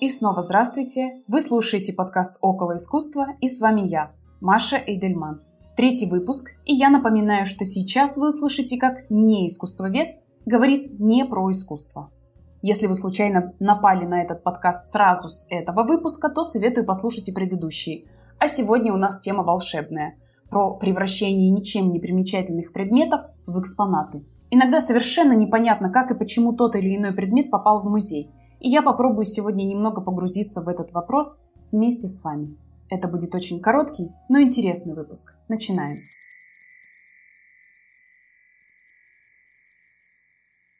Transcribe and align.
И 0.00 0.08
снова 0.08 0.40
здравствуйте! 0.40 1.22
Вы 1.28 1.42
слушаете 1.42 1.92
подкаст 1.92 2.38
«Около 2.40 2.76
искусства» 2.76 3.36
и 3.42 3.48
с 3.48 3.60
вами 3.60 3.82
я, 3.82 4.12
Маша 4.40 4.76
Эйдельман. 4.78 5.42
Третий 5.76 6.08
выпуск, 6.08 6.52
и 6.64 6.72
я 6.72 6.88
напоминаю, 6.88 7.44
что 7.44 7.66
сейчас 7.66 8.16
вы 8.16 8.28
услышите, 8.28 8.78
как 8.78 9.10
не 9.10 9.46
искусствовед 9.46 10.16
говорит 10.46 10.98
не 10.98 11.26
про 11.26 11.50
искусство. 11.50 12.10
Если 12.62 12.86
вы 12.86 12.94
случайно 12.94 13.52
напали 13.60 14.06
на 14.06 14.22
этот 14.22 14.42
подкаст 14.42 14.86
сразу 14.86 15.28
с 15.28 15.46
этого 15.50 15.82
выпуска, 15.82 16.30
то 16.30 16.44
советую 16.44 16.86
послушать 16.86 17.28
и 17.28 17.32
предыдущие. 17.32 18.04
А 18.38 18.48
сегодня 18.48 18.94
у 18.94 18.96
нас 18.96 19.20
тема 19.20 19.42
волшебная– 19.42 20.14
про 20.48 20.78
превращение 20.78 21.50
ничем 21.50 21.92
не 21.92 22.00
примечательных 22.00 22.72
предметов 22.72 23.20
в 23.46 23.60
экспонаты. 23.60 24.24
Иногда 24.50 24.80
совершенно 24.80 25.34
непонятно, 25.34 25.92
как 25.92 26.10
и 26.10 26.14
почему 26.18 26.54
тот 26.54 26.74
или 26.74 26.96
иной 26.96 27.12
предмет 27.12 27.50
попал 27.50 27.80
в 27.80 27.90
музей– 27.90 28.30
и 28.60 28.68
я 28.68 28.82
попробую 28.82 29.24
сегодня 29.24 29.64
немного 29.64 30.00
погрузиться 30.00 30.62
в 30.62 30.68
этот 30.68 30.92
вопрос 30.92 31.42
вместе 31.72 32.06
с 32.06 32.22
вами. 32.22 32.56
Это 32.90 33.08
будет 33.08 33.34
очень 33.34 33.60
короткий, 33.60 34.10
но 34.28 34.40
интересный 34.40 34.94
выпуск. 34.94 35.36
Начинаем. 35.48 35.98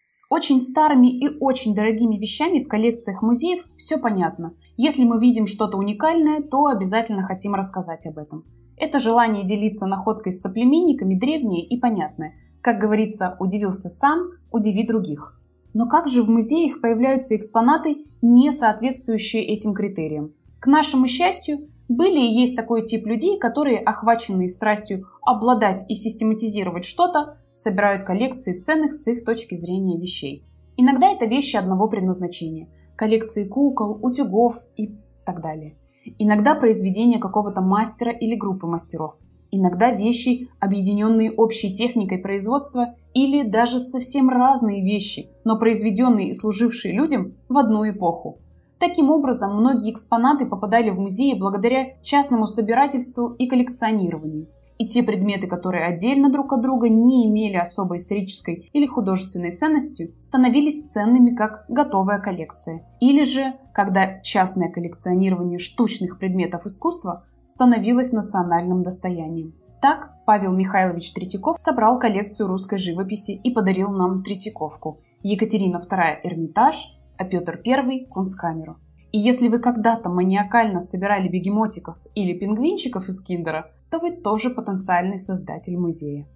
С 0.07 0.27
очень 0.29 0.61
старыми 0.61 1.07
и 1.07 1.38
очень 1.38 1.74
дорогими 1.74 2.16
вещами 2.16 2.59
в 2.59 2.69
коллекциях 2.69 3.23
музеев 3.23 3.65
все 3.77 3.97
понятно. 3.97 4.55
Если 4.77 5.05
мы 5.05 5.21
видим 5.21 5.47
что-то 5.47 5.79
уникальное, 5.79 6.43
то 6.43 6.66
обязательно 6.66 7.23
хотим 7.23 7.55
рассказать 7.55 8.07
об 8.07 8.19
этом. 8.19 8.45
Это 8.77 8.99
желание 8.99 9.45
делиться 9.45 9.87
находкой 9.87 10.33
с 10.33 10.41
соплеменниками 10.41 11.15
древнее 11.15 11.65
и 11.65 11.79
понятное. 11.79 12.35
Как 12.60 12.79
говорится, 12.80 13.37
удивился 13.38 13.88
сам, 13.88 14.33
удиви 14.51 14.85
других. 14.85 15.40
Но 15.73 15.88
как 15.88 16.09
же 16.09 16.23
в 16.23 16.29
музеях 16.29 16.80
появляются 16.80 17.37
экспонаты, 17.37 18.04
не 18.23 18.51
соответствующие 18.51 19.45
этим 19.45 19.74
критериям? 19.74 20.35
К 20.59 20.66
нашему 20.66 21.07
счастью, 21.07 21.68
были 21.88 22.21
и 22.21 22.40
есть 22.40 22.57
такой 22.57 22.82
тип 22.82 23.07
людей, 23.07 23.38
которые, 23.38 23.79
охваченные 23.79 24.49
страстью 24.49 25.07
обладать 25.23 25.85
и 25.88 25.95
систематизировать 25.95 26.85
что-то, 26.85 27.38
собирают 27.52 28.04
коллекции 28.04 28.57
ценных 28.57 28.93
с 28.93 29.07
их 29.09 29.24
точки 29.24 29.54
зрения 29.54 29.99
вещей. 29.99 30.45
Иногда 30.77 31.10
это 31.10 31.27
вещи 31.27 31.57
одного 31.57 31.88
предназначения– 31.88 32.68
коллекции 32.96 33.49
кукол, 33.49 33.99
утюгов 34.02 34.57
и 34.77 34.95
так 35.24 35.40
далее. 35.43 35.77
Иногда 36.18 36.55
произведения 36.55 37.18
какого-то 37.18 37.60
мастера 37.60 38.12
или 38.12 38.34
группы 38.34 38.66
мастеров– 38.66 39.16
Иногда 39.52 39.90
вещи, 39.90 40.48
объединенные 40.60 41.32
общей 41.32 41.73
техникой 41.73 42.18
производства, 42.18 42.95
или 43.15 43.43
даже 43.43 43.79
совсем 43.79 44.29
разные 44.29 44.84
вещи, 44.84 45.26
но 45.45 45.59
произведенные 45.59 46.29
и 46.29 46.32
служившие 46.32 46.95
людям 46.95 47.34
в 47.48 47.59
одну 47.59 47.88
эпоху. 47.88 48.38
Таким 48.78 49.10
образом, 49.10 49.56
многие 49.56 49.93
экспонаты 49.93 50.46
попадали 50.46 50.90
в 50.90 50.98
музеи 50.98 51.34
благодаря 51.38 52.01
частному 52.02 52.46
собирательству 52.46 53.34
и 53.34 53.46
коллекционированию. 53.46 54.48
И 54.78 54.87
те 54.87 55.02
предметы, 55.02 55.46
которые 55.46 55.84
отдельно 55.84 56.32
друг 56.32 56.54
от 56.54 56.62
друга 56.62 56.88
не 56.88 57.26
имели 57.26 57.56
особой 57.56 57.98
исторической 57.98 58.71
или 58.73 58.87
художественной 58.87 59.51
ценности, 59.51 60.15
становились 60.18 60.84
ценными 60.84 61.34
как 61.34 61.66
готовая 61.68 62.18
коллекция. 62.18 62.87
Или 62.98 63.24
же, 63.24 63.52
когда 63.74 64.21
частное 64.21 64.71
коллекционирование 64.71 65.59
штучных 65.59 66.19
предметов 66.19 66.65
искусства 66.65 67.26
становилась 67.50 68.12
национальным 68.12 68.82
достоянием. 68.84 69.54
Так 69.82 70.12
Павел 70.25 70.53
Михайлович 70.53 71.12
Третьяков 71.12 71.59
собрал 71.59 71.98
коллекцию 71.98 72.47
русской 72.47 72.78
живописи 72.78 73.32
и 73.32 73.50
подарил 73.50 73.91
нам 73.91 74.22
Третьяковку. 74.22 75.00
Екатерина 75.22 75.78
II– 75.78 76.21
Эрмитаж, 76.22 76.97
а 77.19 77.25
Петр 77.25 77.60
I– 77.66 78.06
Кунсткамеру. 78.10 78.76
И 79.10 79.19
если 79.19 79.48
вы 79.48 79.59
когда-то 79.59 80.09
маниакально 80.09 80.78
собирали 80.78 81.28
бегемотиков 81.28 81.97
или 82.15 82.39
пингвинчиков 82.39 83.09
из 83.09 83.21
киндера, 83.21 83.72
то 83.91 83.99
вы 83.99 84.12
тоже 84.12 84.50
потенциальный 84.50 85.19
создатель 85.19 85.77
музея. 85.77 86.28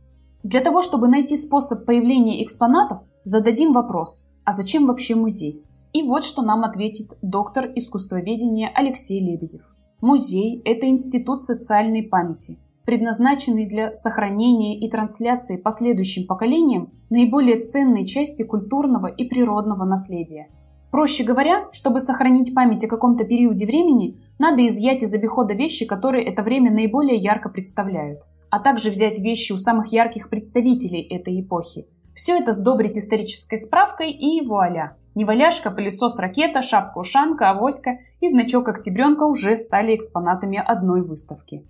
Для 0.42 0.60
того, 0.60 0.82
чтобы 0.82 1.06
найти 1.06 1.36
способ 1.36 1.86
появления 1.86 2.42
экспонатов, 2.42 3.02
зададим 3.22 3.72
вопрос, 3.72 4.26
а 4.44 4.50
зачем 4.50 4.86
вообще 4.86 5.14
музей? 5.14 5.54
И 5.92 6.02
вот 6.02 6.24
что 6.24 6.42
нам 6.42 6.64
ответит 6.64 7.16
доктор 7.22 7.70
искусствоведения 7.76 8.68
Алексей 8.74 9.20
Лебедев. 9.20 9.73
Музей– 10.00 10.60
это 10.64 10.88
институт 10.88 11.42
социальной 11.42 12.02
памяти, 12.02 12.58
предназначенный 12.84 13.66
для 13.66 13.94
сохранения 13.94 14.78
и 14.78 14.90
трансляции 14.90 15.60
последующим 15.60 16.26
поколениям 16.26 16.92
наиболее 17.10 17.60
ценной 17.60 18.04
части 18.04 18.42
культурного 18.42 19.06
и 19.06 19.24
природного 19.26 19.84
наследия. 19.84 20.48
Проще 20.90 21.24
говоря, 21.24 21.68
чтобы 21.72 22.00
сохранить 22.00 22.54
память 22.54 22.84
о 22.84 22.88
каком-то 22.88 23.24
периоде 23.24 23.66
времени, 23.66 24.20
надо 24.38 24.66
изъять 24.66 25.02
из 25.02 25.14
обихода 25.14 25.54
вещи, 25.54 25.86
которые 25.86 26.24
это 26.26 26.42
время 26.42 26.70
наиболее 26.72 27.16
ярко 27.16 27.48
представляют, 27.48 28.20
а 28.50 28.60
также 28.60 28.90
взять 28.90 29.18
вещи 29.18 29.52
у 29.52 29.58
самых 29.58 29.92
ярких 29.92 30.28
представителей 30.28 31.00
этой 31.00 31.40
эпохи. 31.40 31.86
Все 32.14 32.38
это 32.38 32.52
сдобрить 32.52 32.98
исторической 32.98 33.56
справкой 33.56 34.12
и 34.12 34.46
вуаля– 34.46 34.96
Неваляшка, 35.14 35.70
пылесос, 35.70 36.18
ракета, 36.18 36.62
шапка-ушанка, 36.62 37.50
авоська 37.50 37.98
и 38.20 38.28
значок 38.28 38.68
октябренка 38.68 39.24
уже 39.24 39.54
стали 39.54 39.94
экспонатами 39.94 40.58
одной 40.58 41.02
выставки. 41.02 41.64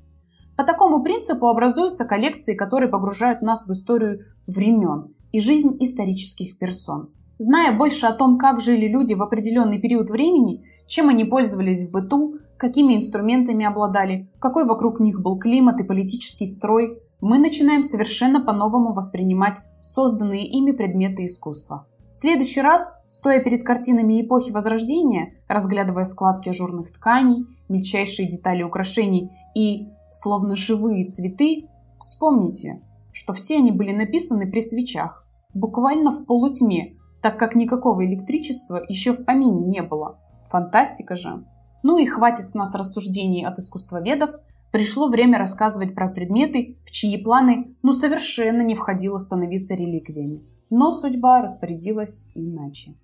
По 0.57 0.65
такому 0.65 1.03
принципу 1.03 1.49
образуются 1.49 2.07
коллекции, 2.07 2.55
которые 2.55 2.89
погружают 2.89 3.43
нас 3.43 3.67
в 3.67 3.73
историю 3.73 4.21
времен 4.47 5.15
и 5.33 5.41
жизнь 5.41 5.77
исторических 5.81 6.59
персон. 6.59 7.11
Зная 7.39 7.77
больше 7.77 8.07
о 8.07 8.13
том, 8.13 8.39
как 8.39 8.61
жили 8.61 8.89
люди 8.89 9.15
в 9.15 9.23
определенный 9.23 9.81
период 9.81 10.09
времени, 10.09 10.65
чем 10.87 11.09
они 11.09 11.25
пользовались 11.25 11.89
в 11.89 11.93
быту, 11.93 12.37
какими 12.57 12.95
инструментами 12.95 13.67
обладали, 13.67 14.31
какой 14.39 14.65
вокруг 14.65 15.01
них 15.01 15.21
был 15.21 15.39
климат 15.39 15.81
и 15.81 15.85
политический 15.85 16.47
строй, 16.47 17.03
мы 17.21 17.39
начинаем 17.39 17.83
совершенно 17.83 18.41
по-новому 18.41 18.93
воспринимать 18.93 19.61
созданные 19.81 20.47
ими 20.47 20.73
предметы 20.73 21.27
искусства. 21.27 21.87
В 22.15 22.17
следующий 22.17 22.61
раз, 22.61 23.03
стоя 23.09 23.43
перед 23.43 23.65
картинами 23.65 24.25
эпохи 24.25 24.53
Возрождения, 24.53 25.35
разглядывая 25.49 26.05
складки 26.05 26.49
ажурных 26.49 26.93
тканей, 26.93 27.45
мельчайшие 27.69 28.29
детали 28.29 28.63
украшений 28.63 29.33
и, 29.57 29.89
словно 30.13 30.55
живые 30.55 31.07
цветы, 31.07 31.69
вспомните, 31.99 32.81
что 33.13 33.33
все 33.33 33.57
они 33.57 33.73
были 33.73 33.91
написаны 33.91 34.49
при 34.49 34.61
свечах, 34.61 35.27
буквально 35.55 36.13
в 36.13 36.25
полутьме, 36.25 36.95
так 37.21 37.37
как 37.37 37.57
никакого 37.57 38.07
электричества 38.07 38.81
еще 38.89 39.13
в 39.13 39.25
помине 39.25 39.67
не 39.67 39.83
было. 39.83 40.21
Фантастика 40.49 41.17
же! 41.17 41.45
Ну 41.83 41.99
и 41.99 42.07
хватит 42.07 42.49
с 42.49 42.55
нас 42.55 42.77
рассуждений 42.77 43.45
от 43.45 43.59
искусствоведов, 43.59 44.31
пришло 44.71 45.09
время 45.09 45.37
рассказывать 45.37 45.97
про 45.97 46.09
предметы, 46.11 46.79
в 46.85 46.93
чьи 46.93 47.21
планы 47.21 47.75
ну 47.83 47.93
совершенно 47.93 48.63
не 48.63 48.77
входило 48.77 49.19
становиться 49.19 49.75
реликвиями. 49.75 50.54
Но 50.71 50.91
судьба 50.91 51.43
распорядилась 51.43 52.33
иначе. 52.35 52.95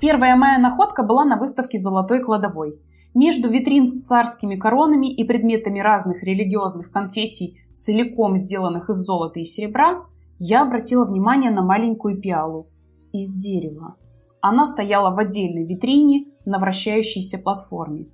Первая 0.00 0.34
моя 0.36 0.58
находка 0.58 1.02
была 1.02 1.24
на 1.24 1.36
выставке 1.36 1.76
«Золотой 1.76 2.22
кладовой». 2.22 2.80
Между 3.12 3.50
витрин 3.50 3.86
с 3.86 4.06
царскими 4.06 4.56
коронами 4.56 5.12
и 5.12 5.24
предметами 5.24 5.80
разных 5.80 6.22
религиозных 6.22 6.90
конфессий, 6.90 7.60
целиком 7.74 8.36
сделанных 8.36 8.88
из 8.88 8.96
золота 8.96 9.40
и 9.40 9.44
серебра, 9.44 10.04
я 10.38 10.62
обратила 10.62 11.04
внимание 11.04 11.50
на 11.50 11.62
маленькую 11.62 12.20
пиалу 12.20 12.68
из 13.12 13.34
дерева. 13.34 13.96
Она 14.40 14.64
стояла 14.64 15.14
в 15.14 15.18
отдельной 15.18 15.66
витрине 15.66 16.26
на 16.46 16.58
вращающейся 16.58 17.38
платформе. 17.38 18.06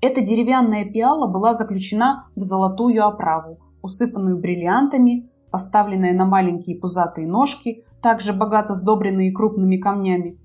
Эта 0.00 0.20
деревянная 0.20 0.84
пиала 0.84 1.26
была 1.26 1.52
заключена 1.52 2.28
в 2.36 2.40
золотую 2.40 3.04
оправу, 3.04 3.58
усыпанную 3.82 4.38
бриллиантами, 4.38 5.30
поставленная 5.52 6.14
на 6.14 6.24
маленькие 6.24 6.80
пузатые 6.80 7.28
ножки, 7.28 7.84
также 8.00 8.32
богато 8.32 8.74
сдобренные 8.74 9.32
крупными 9.32 9.76
камнями. 9.76 10.40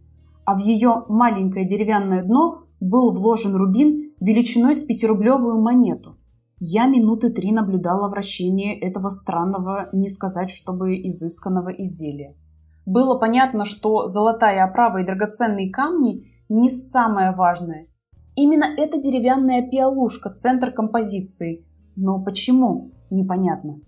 А 0.46 0.54
в 0.54 0.60
ее 0.60 1.06
маленькое 1.10 1.66
деревянное 1.66 2.24
дно 2.24 2.64
был 2.80 3.12
вложен 3.12 3.56
рубин 3.56 4.14
величиной 4.20 4.76
с 4.76 4.84
пятирублевую 4.84 5.60
монету. 5.60 6.18
Я 6.60 6.88
минуты 6.88 7.32
три 7.32 7.52
наблюдала 7.52 8.10
вращение 8.10 8.80
этого 8.80 9.10
странного, 9.10 9.90
не 9.94 10.10
сказать, 10.10 10.50
чтобы 10.50 10.96
изысканного 10.96 11.70
изделия. 11.70 12.36
Было 12.86 13.20
понятно, 13.20 13.66
что 13.66 14.06
золотая 14.06 14.64
оправа 14.64 15.02
и 15.02 15.06
драгоценные 15.06 15.72
камни 15.72 16.32
не 16.50 16.70
самое 16.70 17.32
важное. 17.32 17.88
Именно 18.36 18.66
эта 18.78 18.98
деревянная 18.98 19.68
пиалушка– 19.68 20.30
центр 20.32 20.72
композиции. 20.72 21.66
Но 21.96 22.24
почему? 22.24 22.92
Непонятно. 23.10 23.82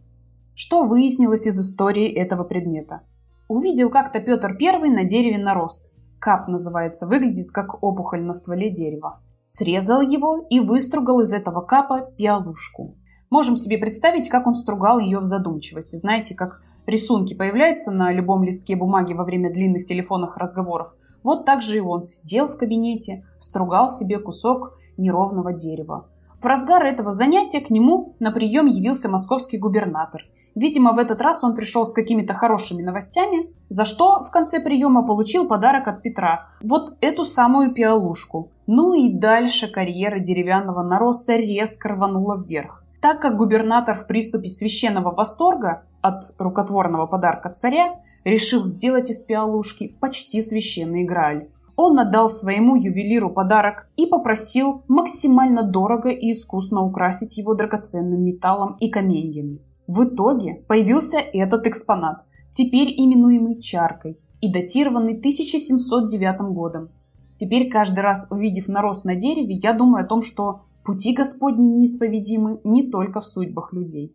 Что 0.61 0.83
выяснилось 0.83 1.47
из 1.47 1.57
истории 1.57 2.11
этого 2.11 2.44
предмета? 2.44 3.03
Увидел 3.47 3.89
как-то 3.89 4.19
Петр 4.19 4.57
I 4.61 4.89
на 4.89 5.06
дереве 5.06 5.38
нарост. 5.38 5.94
Кап 6.19 6.50
называется, 6.50 7.07
выглядит 7.07 7.50
как 7.51 7.81
опухоль 7.81 8.21
на 8.21 8.33
стволе 8.33 8.69
дерева. 8.69 9.21
Срезал 9.45 10.01
его 10.01 10.45
и 10.50 10.59
выстругал 10.59 11.21
из 11.21 11.31
этого 11.31 11.61
капа 11.61 12.11
пиалушку. 12.17 12.97
Можем 13.29 13.56
себе 13.56 13.77
представить, 13.77 14.27
как 14.27 14.47
он 14.47 14.53
стругал 14.53 15.00
ее 15.00 15.19
в 15.19 15.23
задумчивости. 15.23 15.95
Знаете, 15.95 16.35
как 16.35 16.62
рисунки 16.85 17.33
появляются 17.33 17.91
на 17.91 18.12
любом 18.12 18.44
листке 18.44 18.75
бумаги 18.75 19.13
во 19.13 19.23
время 19.23 19.53
длинных 19.53 19.85
телефонных 19.85 20.35
разговоров. 20.35 20.94
Вот 21.23 21.45
так 21.45 21.62
же 21.62 21.77
и 21.77 21.79
он 21.79 22.01
сидел 22.01 22.47
в 22.47 22.57
кабинете, 22.57 23.23
стругал 23.38 23.88
себе 23.88 24.19
кусок 24.19 24.77
неровного 24.97 25.53
дерева. 25.53 26.09
В 26.41 26.45
разгар 26.45 26.86
этого 26.86 27.12
занятия 27.12 27.59
к 27.59 27.69
нему 27.69 28.15
на 28.19 28.31
прием 28.31 28.65
явился 28.65 29.09
московский 29.09 29.57
губернатор. 29.57 30.24
Видимо, 30.56 30.94
в 30.94 30.97
этот 30.97 31.21
раз 31.21 31.44
он 31.44 31.53
пришел 31.53 31.86
с 31.86 31.94
какими-то 31.94 32.33
хорошими 32.33 32.81
новостями, 32.81 33.50
за 33.68 33.83
что 33.83 34.21
в 34.21 34.31
конце 34.31 34.62
приема 34.62 35.06
получил 35.06 35.47
подарок 35.47 35.88
от 35.88 36.01
Петра. 36.01 36.47
Вот 36.62 36.95
эту 37.01 37.25
самую 37.25 37.74
пиалушку. 37.74 38.51
Ну 38.68 38.94
и 38.94 39.13
дальше 39.13 39.68
карьера 39.68 40.19
деревянного 40.19 40.81
нароста 40.81 41.36
резко 41.36 41.89
рванула 41.89 42.38
вверх. 42.38 42.83
Так 43.01 43.21
как 43.21 43.38
губернатор 43.38 43.95
в 43.95 44.07
приступе 44.07 44.47
священного 44.47 45.12
восторга 45.12 45.83
от 46.01 46.24
рукотворного 46.38 47.06
подарка 47.06 47.50
царя 47.50 48.00
решил 48.24 48.63
сделать 48.63 49.09
из 49.09 49.19
пиалушки 49.19 49.95
почти 50.00 50.41
священный 50.41 51.03
Грааль. 51.03 51.50
Он 51.81 51.97
отдал 51.97 52.27
своему 52.27 52.75
ювелиру 52.75 53.29
подарок 53.29 53.87
и 53.95 54.05
попросил 54.05 54.83
максимально 54.89 55.63
дорого 55.63 56.09
и 56.09 56.33
искусно 56.33 56.81
украсить 56.81 57.37
его 57.37 57.53
драгоценным 57.53 58.21
металлом 58.21 58.75
и 58.81 58.89
каменьями. 58.89 59.61
В 59.87 60.03
итоге 60.03 60.55
появился 60.67 61.19
этот 61.19 61.67
экспонат, 61.67 62.25
теперь 62.51 62.89
именуемый 62.89 63.61
чаркой 63.61 64.19
и 64.41 64.51
датированный 64.51 65.13
1709 65.13 66.53
годом. 66.53 66.89
Теперь 67.35 67.69
каждый 67.69 68.01
раз 68.01 68.27
увидев 68.29 68.67
нарост 68.67 69.05
на 69.05 69.15
дереве, 69.15 69.55
я 69.55 69.71
думаю 69.71 70.03
о 70.03 70.07
том, 70.09 70.21
что 70.21 70.63
пути 70.83 71.13
Господни 71.13 71.67
неисповедимы 71.67 72.59
не 72.65 72.91
только 72.91 73.21
в 73.21 73.25
судьбах 73.25 73.71
людей. 73.71 74.13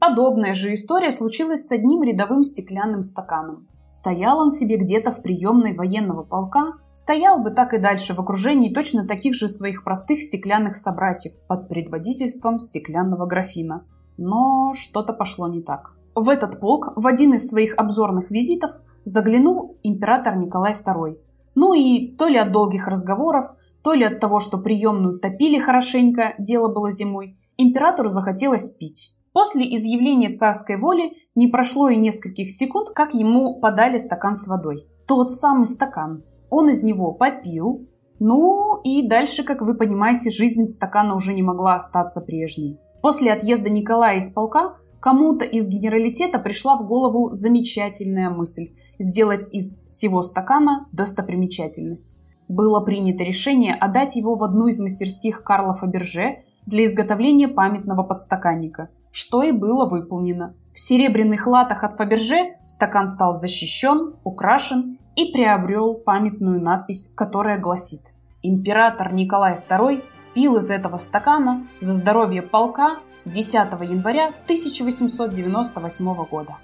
Подобная 0.00 0.54
же 0.54 0.74
история 0.74 1.12
случилась 1.12 1.68
с 1.68 1.70
одним 1.70 2.02
рядовым 2.02 2.42
стеклянным 2.42 3.02
стаканом. 3.02 3.68
Стоял 3.94 4.40
он 4.40 4.50
себе 4.50 4.76
где-то 4.76 5.12
в 5.12 5.22
приемной 5.22 5.72
военного 5.72 6.24
полка, 6.24 6.72
стоял 6.94 7.38
бы 7.38 7.52
так 7.52 7.74
и 7.74 7.78
дальше 7.78 8.12
в 8.12 8.18
окружении 8.18 8.74
точно 8.74 9.06
таких 9.06 9.36
же 9.36 9.48
своих 9.48 9.84
простых 9.84 10.20
стеклянных 10.20 10.74
собратьев 10.74 11.32
под 11.46 11.68
предводительством 11.68 12.58
стеклянного 12.58 13.24
графина. 13.26 13.86
Но 14.16 14.72
что-то 14.74 15.12
пошло 15.12 15.46
не 15.46 15.62
так. 15.62 15.94
В 16.16 16.28
этот 16.28 16.58
полк 16.58 16.92
в 16.96 17.06
один 17.06 17.34
из 17.34 17.46
своих 17.46 17.76
обзорных 17.76 18.32
визитов 18.32 18.72
заглянул 19.04 19.78
император 19.84 20.38
Николай 20.38 20.72
II. 20.72 21.16
Ну 21.54 21.74
и 21.74 22.16
то 22.16 22.26
ли 22.26 22.36
от 22.36 22.50
долгих 22.50 22.88
разговоров, 22.88 23.44
то 23.84 23.92
ли 23.92 24.02
от 24.02 24.18
того, 24.18 24.40
что 24.40 24.58
приемную 24.58 25.20
топили 25.20 25.60
хорошенько, 25.60 26.34
дело 26.40 26.66
было 26.66 26.90
зимой, 26.90 27.38
императору 27.56 28.08
захотелось 28.08 28.70
пить. 28.70 29.13
После 29.34 29.64
изъявления 29.74 30.32
царской 30.32 30.76
воли 30.76 31.14
не 31.34 31.48
прошло 31.48 31.88
и 31.88 31.96
нескольких 31.96 32.52
секунд, 32.52 32.90
как 32.90 33.14
ему 33.14 33.58
подали 33.58 33.98
стакан 33.98 34.36
с 34.36 34.46
водой. 34.46 34.86
Тот 35.08 35.28
самый 35.28 35.66
стакан. 35.66 36.22
Он 36.50 36.70
из 36.70 36.84
него 36.84 37.12
попил. 37.12 37.88
Ну 38.20 38.80
и 38.84 39.02
дальше, 39.02 39.42
как 39.42 39.60
вы 39.60 39.74
понимаете, 39.74 40.30
жизнь 40.30 40.66
стакана 40.66 41.16
уже 41.16 41.34
не 41.34 41.42
могла 41.42 41.74
остаться 41.74 42.20
прежней. 42.20 42.78
После 43.02 43.32
отъезда 43.32 43.70
Николая 43.70 44.18
из 44.18 44.30
полка 44.30 44.76
кому-то 45.00 45.44
из 45.44 45.68
генералитета 45.68 46.38
пришла 46.38 46.76
в 46.76 46.86
голову 46.86 47.32
замечательная 47.32 48.30
мысль 48.30 48.68
сделать 49.00 49.52
из 49.52 49.82
всего 49.84 50.22
стакана 50.22 50.86
достопримечательность. 50.92 52.18
Было 52.46 52.78
принято 52.82 53.24
решение 53.24 53.74
отдать 53.74 54.14
его 54.14 54.36
в 54.36 54.44
одну 54.44 54.68
из 54.68 54.78
мастерских 54.78 55.42
Карла 55.42 55.74
Фаберже 55.74 56.44
для 56.66 56.84
изготовления 56.84 57.48
памятного 57.48 58.04
подстаканника– 58.04 58.90
что 59.14 59.44
и 59.44 59.52
было 59.52 59.86
выполнено. 59.86 60.56
В 60.72 60.80
серебряных 60.80 61.46
латах 61.46 61.84
от 61.84 61.94
Фаберже 61.94 62.56
стакан 62.66 63.06
стал 63.06 63.32
защищен, 63.32 64.16
украшен 64.24 64.98
и 65.14 65.30
приобрел 65.32 65.94
памятную 65.94 66.60
надпись, 66.60 67.12
которая 67.14 67.60
гласит 67.60 68.00
«Император 68.42 69.14
Николай 69.14 69.56
II 69.56 70.02
пил 70.34 70.56
из 70.56 70.68
этого 70.68 70.98
стакана 70.98 71.68
за 71.78 71.94
здоровье 71.94 72.42
полка 72.42 72.98
10 73.24 73.54
января 73.88 74.32
1898 74.46 76.14
года». 76.28 76.56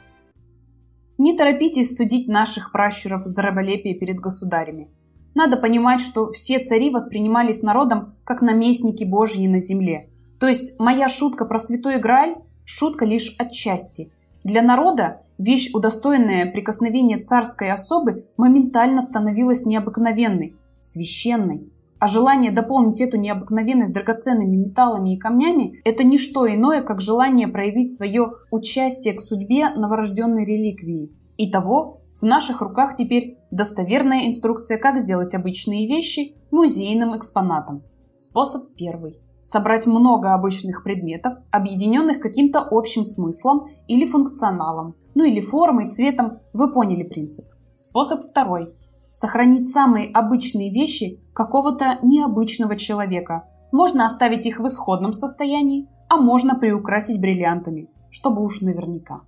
Не 1.19 1.37
торопитесь 1.37 1.95
судить 1.95 2.27
наших 2.27 2.73
пращуров 2.73 3.23
за 3.27 3.43
раболепие 3.43 3.95
перед 3.95 4.17
государями. 4.17 4.91
Надо 5.37 5.57
понимать, 5.57 6.01
что 6.01 6.33
все 6.33 6.59
цари 6.59 6.91
воспринимались 6.91 7.63
народом 7.63 8.17
как 8.25 8.43
наместники 8.43 9.05
Божьи 9.05 9.47
на 9.47 9.61
земле– 9.61 10.09
то 10.41 10.49
есть 10.49 10.81
моя 10.81 11.07
шутка 11.07 11.45
про 11.45 11.59
святой 11.59 11.99
Грааль– 11.99 12.37
шутка 12.65 13.05
лишь 13.05 13.37
отчасти. 13.39 14.11
Для 14.43 14.63
народа 14.63 15.21
вещь, 15.37 15.71
удостоенная 15.75 16.51
прикосновения 16.51 17.19
царской 17.19 17.71
особы, 17.71 18.25
моментально 18.39 19.03
становилась 19.03 19.67
необыкновенной, 19.67 20.57
священной. 20.81 21.71
А 21.99 22.07
желание 22.07 22.53
дополнить 22.53 23.03
эту 23.03 23.19
необыкновенность 23.19 23.93
драгоценными 23.93 24.57
металлами 24.57 25.15
и 25.15 25.19
камнями– 25.19 25.79
это 25.85 26.05
не 26.05 26.17
что 26.17 26.49
иное, 26.49 26.83
как 26.83 27.03
желание 27.03 27.47
проявить 27.47 27.93
свое 27.93 28.33
участие 28.51 29.13
к 29.13 29.21
судьбе 29.21 29.69
новорожденной 29.69 30.47
реликвии. 30.47 31.13
Итого, 31.37 32.01
в 32.19 32.25
наших 32.25 32.63
руках 32.63 32.95
теперь 32.95 33.37
достоверная 33.51 34.27
инструкция, 34.27 34.79
как 34.79 34.99
сделать 34.99 35.35
обычные 35.35 35.87
вещи 35.87 36.33
музейным 36.51 37.15
экспонатом. 37.15 37.83
Способ 38.17 38.75
первый– 38.75 39.21
собрать 39.51 39.85
много 39.85 40.33
обычных 40.33 40.85
предметов, 40.85 41.35
объединенных 41.51 42.21
каким-то 42.21 42.61
общим 42.71 43.05
смыслом 43.05 43.67
или 43.89 44.05
функционалом, 44.05 44.95
ну 45.17 45.25
или 45.25 45.41
формой, 45.41 45.89
цветом, 45.89 46.39
вы 46.53 46.73
поняли 46.73 47.03
принцип. 47.03 47.47
Способ 47.75 48.21
второй. 48.21 48.73
Сохранить 49.11 49.69
самые 49.69 50.09
обычные 50.13 50.73
вещи 50.73 51.21
какого-то 51.35 51.99
необычного 52.03 52.77
человека. 52.77 53.49
Можно 53.73 54.05
оставить 54.05 54.47
их 54.47 54.61
в 54.61 54.67
исходном 54.69 55.13
состоянии, 55.13 55.89
а 56.09 56.17
можно 56.17 56.55
приукрасить 56.55 57.21
бриллиантами, 57.21 57.89
чтобы 58.09 58.45
уж 58.45 58.61
наверняка. 58.61 59.23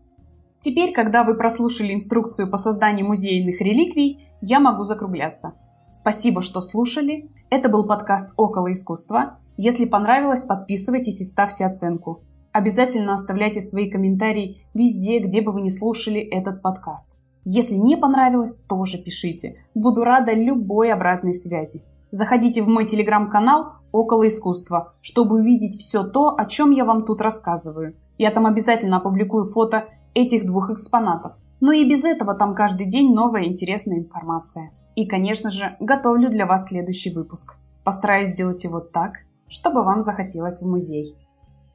Теперь, 0.61 0.93
когда 0.93 1.25
вы 1.25 1.35
прослушали 1.35 1.93
инструкцию 1.95 2.49
по 2.49 2.57
созданию 2.57 3.09
музейных 3.09 3.61
реликвий, 3.61 4.29
я 4.41 4.61
могу 4.61 4.85
закругляться. 4.85 5.55
Спасибо, 5.91 6.43
что 6.43 6.61
слушали. 6.61 7.29
Это 7.51 7.69
был 7.69 7.89
подкаст 7.89 8.35
«Около 8.37 8.71
искусства». 8.71 9.41
Если 9.57 9.85
понравилось, 9.85 10.43
подписывайтесь 10.43 11.21
и 11.21 11.25
ставьте 11.25 11.65
оценку. 11.67 12.23
Обязательно 12.53 13.15
оставляйте 13.15 13.61
свои 13.61 13.91
комментарии 13.91 14.67
везде, 14.75 15.19
где 15.19 15.41
бы 15.41 15.53
вы 15.53 15.63
не 15.63 15.71
слушали 15.71 16.21
этот 16.21 16.63
подкаст. 16.63 17.17
Если 17.45 17.75
не 17.75 17.97
понравилось, 17.97 18.61
тоже 18.69 18.99
пишите. 18.99 19.57
Буду 19.75 20.05
рада 20.05 20.33
любой 20.33 20.93
обратной 20.93 21.33
связи. 21.33 21.83
Заходите 22.11 22.63
в 22.63 22.69
мой 22.69 22.85
телеграм-канал 22.85 23.73
«Около 23.91 24.29
искусства», 24.29 24.95
чтобы 25.01 25.41
увидеть 25.41 25.81
все 25.81 26.03
то, 26.05 26.37
о 26.37 26.45
чем 26.45 26.71
я 26.71 26.85
вам 26.85 27.05
тут 27.05 27.21
рассказываю. 27.21 27.97
Я 28.19 28.31
там 28.31 28.47
обязательно 28.47 28.99
опубликую 28.99 29.45
фото 29.45 29.87
этих 30.15 30.45
двух 30.45 30.71
экспонатов. 30.71 31.33
Но 31.61 31.73
и 31.73 31.89
без 31.89 32.05
этого 32.05 32.35
там 32.35 32.55
каждый 32.55 32.87
день 32.87 33.15
новая 33.15 33.45
интересная 33.45 33.99
информация. 33.99 34.73
И, 34.95 35.07
конечно 35.07 35.51
же, 35.51 35.77
готовлю 35.81 36.29
для 36.29 36.47
вас 36.47 36.69
следующий 36.69 37.13
выпуск. 37.13 37.57
Постараюсь 37.83 38.29
сделать 38.29 38.63
его 38.63 38.81
так, 38.81 39.25
чтобы 39.53 39.85
вам 39.85 40.01
захотелось 40.01 40.63
в 40.63 40.67
музей. 40.67 41.15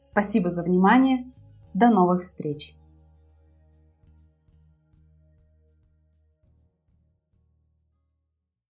Спасибо 0.02 0.50
за 0.50 0.64
внимание. 0.64 1.32
До 1.76 1.90
новых 1.90 2.24
встреч! 2.24 2.77